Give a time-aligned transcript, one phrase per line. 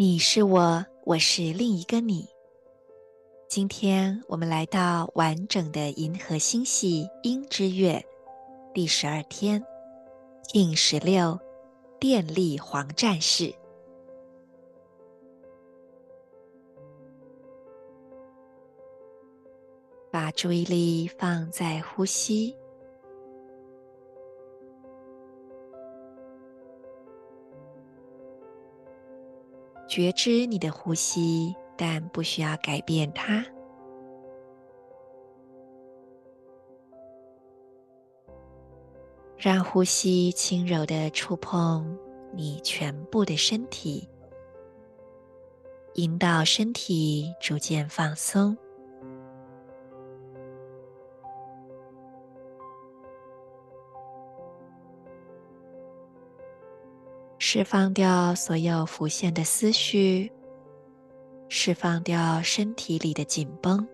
[0.00, 2.26] 你是我，我是另一个你。
[3.48, 8.02] 今天我们来到完整的银河星系鹰之月
[8.72, 9.62] 第十二天
[10.54, 11.38] ，Kin 十六。
[11.98, 13.54] 电力黄战士，
[20.10, 22.56] 把注意力放在呼吸，
[29.90, 33.44] 觉知你的呼吸，但不需要改变它。
[39.36, 41.98] 让呼吸轻柔的触碰
[42.32, 44.08] 你全部的身体，
[45.94, 48.56] 引导身体逐渐放松，
[57.52, 60.30] 释放掉所有浮现的思绪，
[61.48, 63.84] 释放掉身体里的紧绷。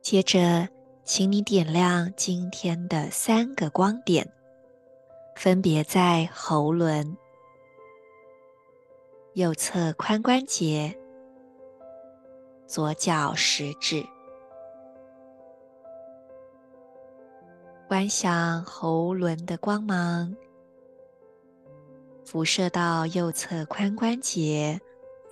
[0.00, 0.68] 接着，
[1.04, 4.28] 请你点亮今天的三个光点，
[5.34, 7.16] 分别在喉轮、
[9.34, 10.96] 右侧髋关节、
[12.66, 14.04] 左脚食指。
[17.88, 20.34] 观想喉轮的光芒
[22.24, 24.80] 辐射到右侧髋关节，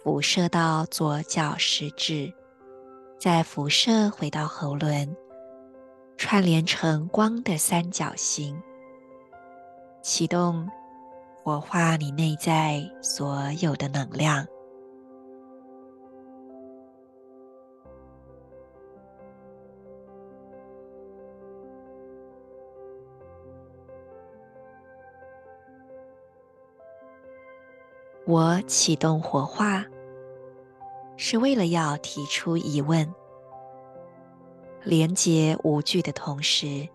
[0.02, 2.32] 辐射到左脚食指。
[3.18, 5.14] 再辐射回到喉轮，
[6.16, 8.60] 串联成光的三角形，
[10.02, 10.68] 启动
[11.42, 14.46] 活化你内在所有的能量。
[28.26, 29.84] 我启动活化。
[31.22, 33.06] 是为了要提出疑问，
[34.82, 36.88] 连接无惧的同时，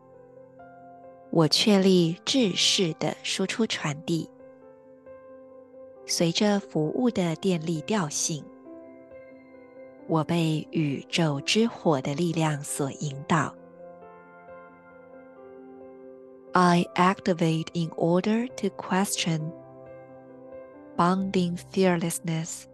[1.35, 4.29] 我确立制式的输出传递。
[6.07, 8.45] 随着服务的电力调性，
[10.09, 13.55] 我被宇宙之火的力量所引导。
[16.53, 19.53] I activate in order to question
[20.97, 22.65] bounding fearlessness.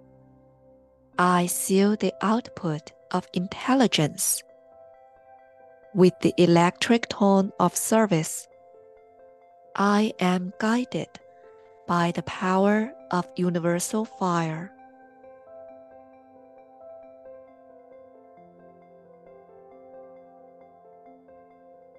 [1.17, 4.41] I seal the output of intelligence
[5.95, 8.45] with the electric tone of service.
[9.74, 11.08] I am guided
[11.88, 14.70] by the power of universal fire.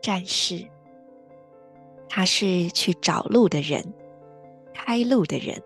[0.02, 0.66] 战士，
[2.08, 3.82] 他是去找路的人，
[4.74, 5.62] 开路的人。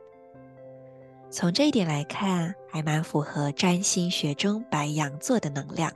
[1.30, 5.92] 从这一点来看，还蛮符合占星学中白羊座的能量。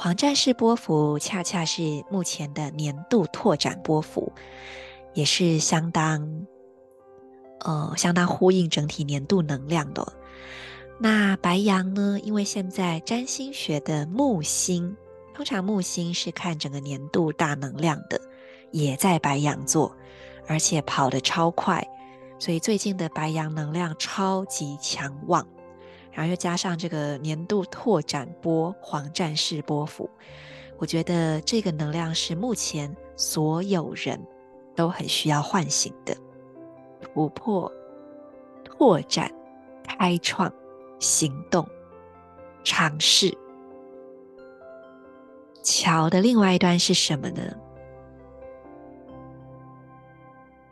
[0.00, 4.32] 黄战士波幅恰恰是目前的年度拓展波幅，
[5.12, 6.46] 也是相当，
[7.64, 10.06] 呃，相当呼应整体年度能量的。
[11.00, 12.20] 那白羊呢？
[12.22, 14.96] 因为现在占星学的木星，
[15.34, 18.20] 通常木星是看整个年度大能量的，
[18.70, 19.92] 也在白羊座，
[20.46, 21.84] 而且跑得超快。
[22.38, 25.44] 所以最近的白羊能量超级强旺，
[26.18, 30.10] 然后又加上这个年度拓展波黄战士波幅，
[30.76, 34.20] 我觉得这个能量是目前所有人
[34.74, 36.16] 都很需要唤醒的，
[37.00, 37.72] 突破、
[38.64, 39.32] 拓展、
[39.84, 40.52] 开创、
[40.98, 41.64] 行动、
[42.64, 43.32] 尝试。
[45.62, 47.56] 桥的另外一端是什么呢？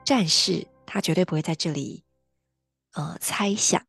[0.05, 0.67] 战士。
[0.89, 2.05] 他绝对不会在这里，
[2.95, 3.83] 呃，猜想，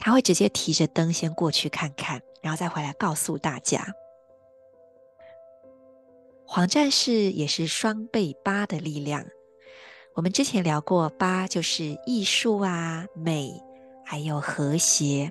[0.00, 3.86] 他会直接提着灯先过去看看，然后再回来告诉大家。
[6.44, 9.24] 黄战士也是双倍八的力量。
[10.14, 13.52] 我们之前聊过，八就是艺术啊、美，
[14.04, 15.30] 还有和谐。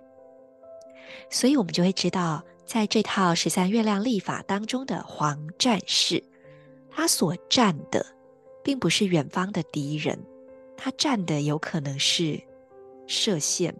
[1.29, 6.23] 所以我们就会知道，在这套十三月亮历法当中的黄战士，
[6.89, 8.05] 他所站的
[8.63, 10.17] 并不是远方的敌人，
[10.77, 12.41] 他站的有可能是
[13.07, 13.75] 射线、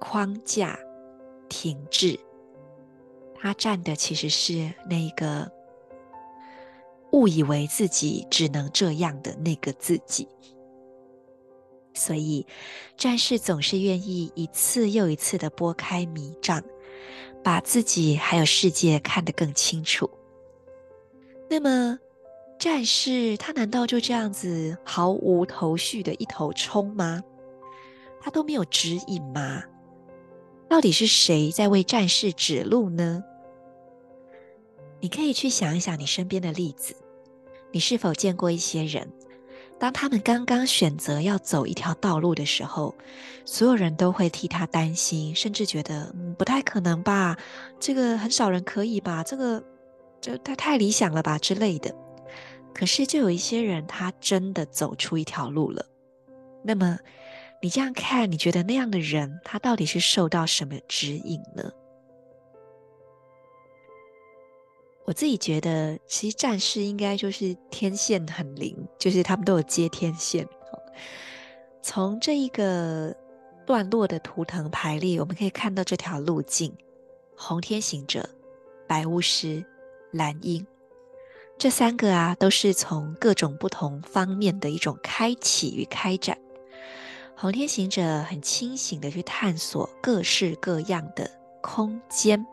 [0.00, 0.78] 框架、
[1.48, 2.18] 停滞。
[3.34, 5.50] 他站的其实是那个。
[7.12, 10.26] 误以为自己只能这样的那个自己，
[11.94, 12.44] 所以
[12.96, 16.60] 战士总是愿意一次又一次的拨开迷障，
[17.44, 20.10] 把自己还有世界看得更清楚。
[21.48, 21.96] 那么，
[22.58, 27.22] 战士他难道就这样子毫无头绪的一头冲吗？
[28.20, 29.62] 他都没有指引吗？
[30.74, 33.22] 到底是谁在为战士指路呢？
[34.98, 36.96] 你可以去想一想你身边的例子。
[37.70, 39.08] 你是否见过一些人，
[39.78, 42.92] 当他们刚刚选择要走一条道路的时候，
[43.44, 47.38] 所有人都会替他担心，甚至觉得嗯不太可能吧，
[47.78, 49.62] 这个很少人可以吧，这个
[50.20, 51.94] 这太太理想了吧之类的。
[52.74, 55.86] 可是就有一些人，他真的走出一条路了。
[56.64, 56.98] 那么
[57.64, 61.72] 你这样看，你觉得那样的人，他到底是受到什么指引呢？
[65.06, 70.46] 我自己觉得，其实战士应该就是天线很灵，就是他们都有接天线。
[71.80, 73.16] 从这一个
[73.64, 76.70] 段落的图腾排列，我们可以看到这条路径：
[77.34, 78.28] 红天行者、
[78.86, 79.64] 白巫师、
[80.12, 80.66] 蓝鹰，
[81.56, 86.36] 这三个啊，都是从各种不同方面的一种开启与开展。
[87.36, 91.28] 红天行者很清醒的去探索各式各样的
[91.60, 92.46] 空间。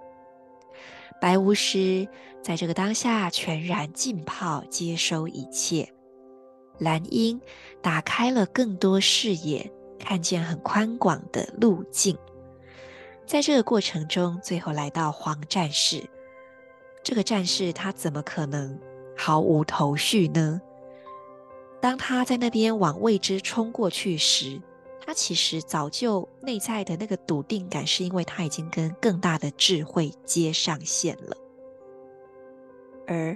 [1.22, 2.08] 白巫师
[2.42, 5.88] 在这个当下全然浸泡，接收一切。
[6.80, 7.40] 蓝鹰
[7.80, 12.18] 打开了更多视野，看见很宽广的路径。
[13.28, 16.04] 在这个过程中，最后来到黄战士。
[17.04, 18.78] 这个战士他怎么可能
[19.16, 20.60] 毫无头绪呢？
[21.80, 24.60] 当他在那边往未知冲过去时，
[25.04, 31.36] 他其实早就内在的那个笃定感，是因为他已经跟更大的智慧接上线了，
[33.08, 33.36] 而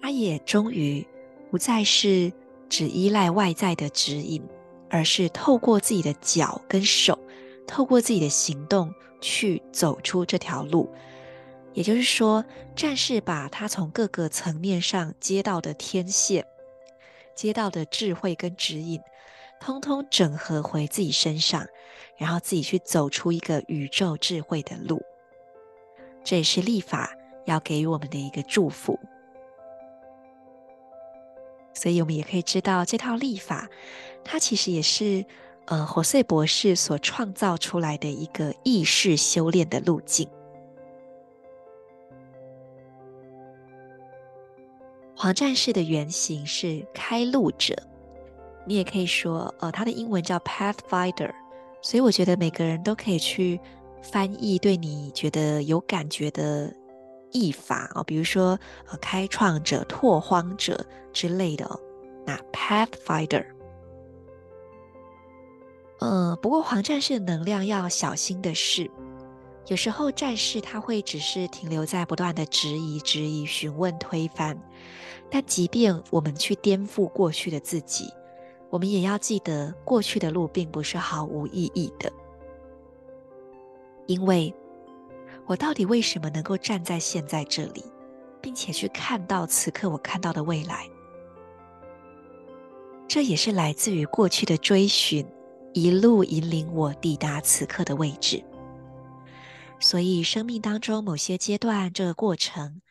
[0.00, 1.06] 他也终于
[1.50, 2.32] 不再是
[2.68, 4.42] 只依赖外在的指引，
[4.88, 7.18] 而是透过自己的脚跟手，
[7.66, 10.88] 透过自己的行动去走出这条路。
[11.72, 12.44] 也就是说，
[12.76, 16.46] 战士把他从各个层面上接到的天线、
[17.34, 19.00] 接到的智慧跟指引。
[19.64, 21.66] 通通整合回自己身上，
[22.18, 25.02] 然后自己去走出一个宇宙智慧的路。
[26.22, 27.16] 这也是历法
[27.46, 29.00] 要给予我们的一个祝福。
[31.72, 33.66] 所以，我们也可以知道，这套历法，
[34.22, 35.24] 它其实也是
[35.64, 40.28] 呃，火碎博士所创造出来的一个意识修炼的路径。
[45.16, 47.74] 黄战士的原型是开路者。
[48.66, 51.32] 你也可以说，呃，它的英文叫 Pathfinder，
[51.82, 53.60] 所以我觉得每个人都可以去
[54.02, 56.74] 翻译对你觉得有感觉的
[57.30, 58.58] 译法哦，比如说
[58.90, 61.78] 呃，开创者、拓荒者之类的哦。
[62.26, 63.44] 那 Pathfinder，
[66.00, 68.90] 呃，不过黄战士的能量要小心的是，
[69.66, 74.58] 有时候战士他会只是停留在不断的质疑、质疑、询问、推翻，
[75.30, 78.10] 但即便我们去颠覆过去的自己。
[78.74, 82.12] 我们也要记得，过去的路并不是毫无意义的。
[84.08, 84.52] 因为
[85.46, 87.84] 我到底为什么能够站在现在这里，
[88.40, 90.90] 并且去看到此刻我看到的未来？
[93.06, 95.24] 这也是来自于过去的追寻，
[95.72, 98.42] 一路引领我抵达此刻的位置。
[99.78, 102.82] 所以，生命当中某些阶段，这个过程，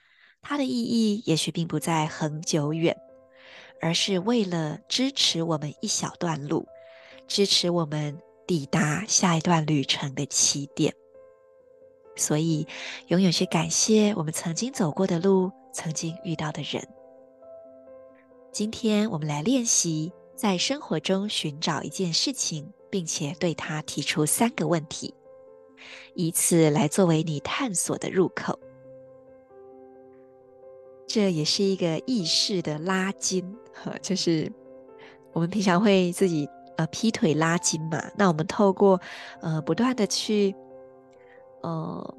[0.41, 2.95] 它的意义也许并不在很久远。
[3.83, 6.65] 而是为了支持我们一小段路，
[7.27, 10.95] 支持我们抵达下一段旅程的起点。
[12.15, 12.65] 所以，
[13.07, 16.87] 永远去感谢我们曾经走过的路，曾经遇到的人。
[18.53, 25.13] 今天我们来练习在生活中寻找一件事情，并且对它提出三个问题，
[26.15, 28.57] 以此来作为你探索的入口。
[31.13, 33.45] 这也是一个意识的拉筋，
[34.01, 34.51] 就是
[35.31, 38.03] 我们平常会自己呃劈腿拉筋嘛。
[38.17, 38.99] 那我们透过
[39.39, 40.55] 呃不断的去
[41.61, 42.17] 呃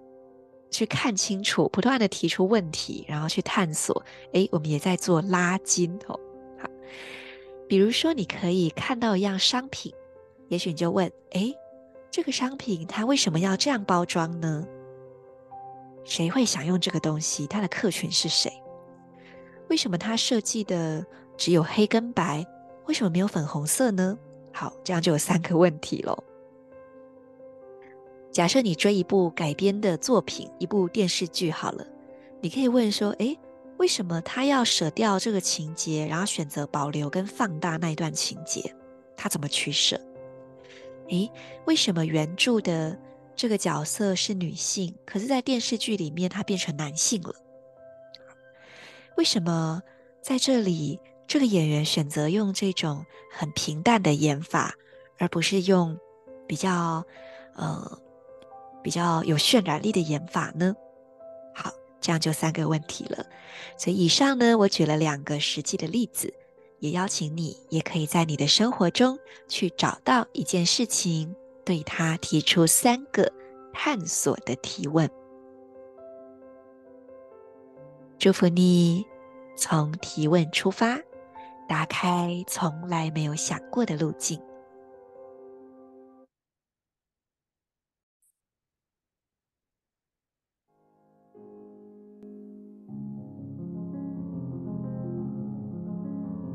[0.71, 4.01] 去看清楚，不断的提出问题，然后去探索。
[4.33, 6.17] 诶，我们也在做拉筋哦。
[6.63, 6.71] 好，
[7.69, 9.93] 比如说你可以看到一样商品，
[10.47, 11.53] 也许你就问：诶，
[12.13, 14.65] 这个商品它为什么要这样包装呢？
[16.05, 17.45] 谁会想用这个东西？
[17.49, 18.53] 它的客群是谁？
[19.75, 21.04] 为什么它设计的
[21.37, 22.47] 只有黑跟白？
[22.87, 24.16] 为什么没有粉红色呢？
[24.52, 26.16] 好，这样就有三个问题喽。
[28.31, 31.85] 假设你追一部改编的作品，一部电视剧好了，
[32.40, 33.37] 你可以问说：诶，
[33.78, 38.73] 为什么他要舍掉这个情节，然后选择保留跟放大那一段情节？
[39.16, 40.00] 他怎么取舍？
[41.09, 41.28] 诶，
[41.64, 42.97] 为什么原著的
[43.35, 47.35] 这个角色是女性，可是在电视剧里面他变成男性了？
[49.16, 49.83] 为什么
[50.23, 54.75] 在这里这个演员选择用这种很平淡的演法，
[55.18, 55.99] 而不是用
[56.47, 57.04] 比较
[57.54, 57.99] 呃
[58.83, 60.75] 比较有渲染力的演法呢？
[61.54, 63.25] 好，这样就三个问题了。
[63.78, 66.33] 所以以上呢，我举了两个实际的例子，
[66.80, 69.18] 也邀请你也可以在你的生活中
[69.49, 73.33] 去找到一件事情，对它提出三个
[73.73, 75.09] 探索的提问。
[78.25, 79.04] 祝福你
[79.54, 80.99] 从提问出发，
[81.69, 84.40] 打开从来没有想过的路径。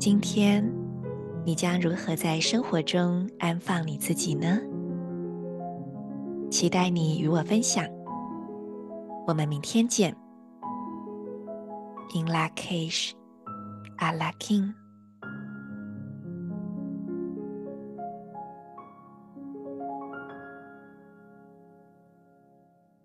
[0.00, 0.68] 今天
[1.46, 4.58] 你将如何在生活中安放你自己呢？
[6.50, 7.86] 期待你与我分享。
[9.24, 10.12] 我们明天见。
[12.14, 13.14] in Lakesh,
[14.00, 14.79] la King.